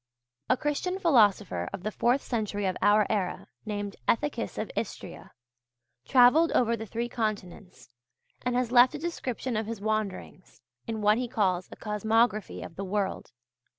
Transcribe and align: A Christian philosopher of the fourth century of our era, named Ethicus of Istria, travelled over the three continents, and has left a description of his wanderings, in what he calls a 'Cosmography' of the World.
A 0.49 0.57
Christian 0.57 0.97
philosopher 0.97 1.69
of 1.71 1.83
the 1.83 1.91
fourth 1.91 2.23
century 2.23 2.65
of 2.65 2.75
our 2.81 3.05
era, 3.07 3.49
named 3.67 3.97
Ethicus 4.07 4.57
of 4.57 4.71
Istria, 4.75 5.31
travelled 6.05 6.51
over 6.53 6.75
the 6.75 6.87
three 6.87 7.07
continents, 7.07 7.87
and 8.43 8.55
has 8.55 8.71
left 8.71 8.95
a 8.95 8.97
description 8.97 9.55
of 9.55 9.67
his 9.67 9.79
wanderings, 9.79 10.63
in 10.87 11.03
what 11.03 11.19
he 11.19 11.27
calls 11.27 11.69
a 11.71 11.75
'Cosmography' 11.75 12.63
of 12.65 12.77
the 12.77 12.83
World. 12.83 13.31